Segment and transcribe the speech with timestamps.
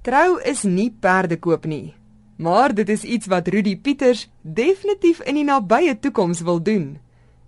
[0.00, 1.92] Trou is nie perdekoop nie,
[2.40, 6.86] maar dit is iets wat Rudy Pieters definitief in die nabye toekoms wil doen.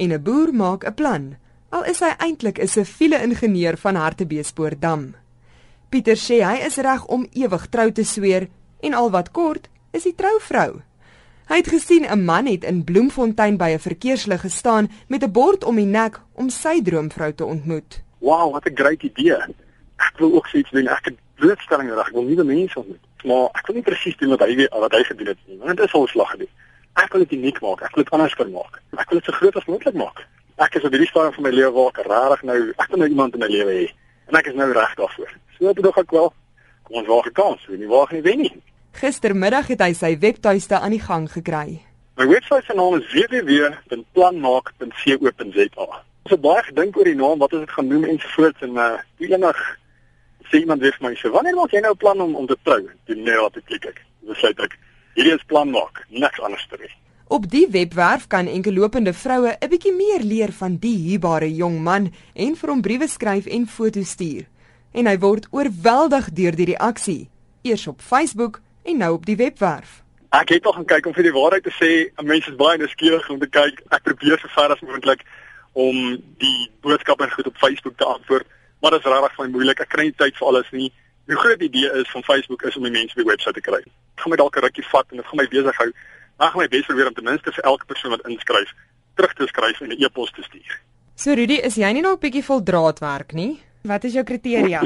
[0.00, 1.36] En 'n boer maak 'n plan,
[1.68, 5.14] al is hy eintlik 'n siviele ingenieur van Hartbeespoortdam.
[5.90, 8.48] Pieter sê hy is reg om ewig trou te sweer
[8.80, 10.80] en al wat kort is die trouvrou.
[11.48, 15.64] Hy het gesien 'n man het in Bloemfontein by 'n verkeerslig gestaan met 'n bord
[15.64, 18.02] om die nek om sy droomvrou te ontmoet.
[18.18, 19.36] Wow, wat 'n great idee.
[19.96, 20.88] Ek wil ook iets doen.
[20.88, 22.10] Ek het blootstelling nodig.
[22.10, 23.04] Ek wil nuwe mense ontmoet.
[23.30, 25.58] Maar ek wil nie presies doen wat hy weet wat hy gedoen het nie.
[25.62, 26.52] Want dit is al slag gedoen.
[26.98, 27.84] Ek wil dit uniek maak.
[27.86, 28.74] Ek wil dit anders kan maak.
[28.96, 30.18] Ek wil dit so groot as moontlik maak.
[30.58, 33.10] Ek is op hierdie stadium van my lewe waar ek regtig nou ek wil nou
[33.14, 33.86] iemand in my lewe hê.
[34.28, 35.30] En ek is nou reg daarvoor.
[35.56, 36.28] So ek dink ek wel
[36.88, 37.60] kom ons waag 'n kans.
[37.68, 38.56] Wie nie waag nie wen nie.
[38.98, 41.82] Gistermiddag het hy sy webtuiste aan die gang gekry.
[42.18, 45.86] My webwerf se naam is www.planmaak.co.za.
[46.22, 48.98] Ons het baie gedink oor die naam, wat ons dit gaan noem ensovoorts en uh
[49.22, 49.78] enig
[50.50, 52.56] sê iemand weer vir my so, wanneer maak jy nou 'n plan om om te
[52.62, 52.82] trou?
[53.06, 54.04] Doen nee, wat ek klik ek.
[54.40, 54.78] Sê ek,
[55.14, 56.94] hierdie is plan maak, niks anders te doen.
[57.28, 62.12] Op die webwerf kan enkellopende vroue 'n bietjie meer leer van die hierbare jong man
[62.34, 64.46] en vir hom briewe skryf en foto's stuur.
[64.92, 67.28] En hy word oorweldig deur die reaksie,
[67.62, 70.02] eers op Facebook en nou op die webwerf.
[70.30, 73.30] Ek het al gaan kyk om vir die waarheid te sê, mense is baie nuuskierig
[73.30, 73.82] om te kyk.
[73.90, 75.24] Ek probeer so ver as moontlik
[75.72, 78.46] om die boodskappe goed op Facebook te antwoord
[78.80, 79.80] maar dit is regtig baie moeilik.
[79.80, 80.92] Ek kry nie tyd vir alles nie.
[81.28, 83.80] Die groot idee is van Facebook is om die mense by die webwerf te kry.
[83.82, 85.90] Ek gaan my dalk 'n rukkie vat en dit gaan my besig hou.
[86.36, 88.70] Maar ek gaan my bes probeer om ten minste vir elke persoon wat inskryf
[89.16, 90.78] terug te skryf en 'n e-pos te stuur.
[91.14, 93.60] So Rudy, is jy nie nog 'n bietjie vol draadwerk nie?
[93.82, 94.80] Wat is jou kriteria?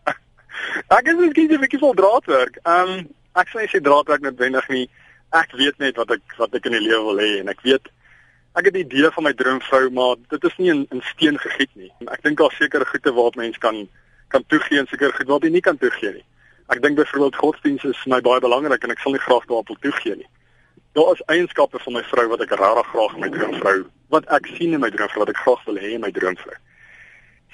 [0.98, 2.58] ek is miskien 'n bietjie vol draadwerk.
[2.64, 4.88] Ehm um, ek sê jy draadwerk noodwendig nie.
[5.32, 7.88] Ek weet net wat ek wat ek in die lewe wil hê en ek weet
[8.58, 11.70] Ek het 'n idee van my droomvrou, maar dit is nie in, in steen gegiet
[11.74, 11.92] nie.
[12.06, 13.88] Ek dink daar sekerre goede waarop mens kan
[14.28, 16.24] kan toegee en seker goed waarop jy nie kan toegee nie.
[16.66, 19.68] Ek dink byvoorbeeld godsdienst is vir my baie belangrik en ek sal nie graag daarop
[19.68, 20.28] wil toegee nie.
[20.92, 24.46] Daar is eienskappe van my vrou wat ek regtig graag in my droomvrou, wat ek
[24.56, 26.56] sien in my droomvrou wat ek graag wil hê in my droomvrou.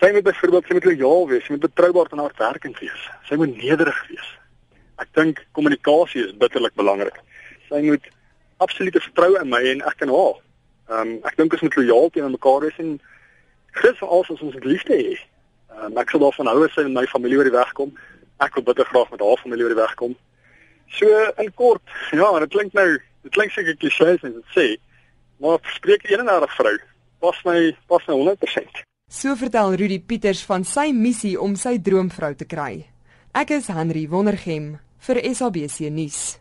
[0.00, 3.04] Sy moet byvoorbeeld sy moet lojaal wees, sy moet betroubaar en hardwerkend wees.
[3.28, 4.32] Sy moet nederig wees.
[5.00, 7.16] Ek dink kommunikasie is bitterlik belangrik.
[7.68, 8.04] Sy moet
[8.64, 10.40] absolute vertroue in my en ek in haar.
[10.86, 12.92] Ehm um, ek dink ons moet lojaal teenoor mekaar wees en
[13.80, 15.16] gris vir alles ons liefde hê.
[15.74, 17.92] Ehm um, ek sal daarvan hou as sy met my familie oor die weg kom.
[18.44, 20.14] Ek wil bitter graag met haar familie oor die weg kom.
[20.98, 21.06] So
[21.42, 21.82] in kort,
[22.20, 22.88] ja, dit klink nou,
[23.26, 24.66] dit klink seker klisjées en dit sê,
[25.42, 26.76] maar spreek een en ander vrou.
[27.24, 27.58] Pas my,
[27.90, 28.82] pas my 100%.
[29.10, 32.86] So vertel Rudy Pieters van sy missie om sy droomvrou te kry.
[33.34, 34.76] Ek is Henry Wondergem
[35.06, 36.36] vir SABC nuus.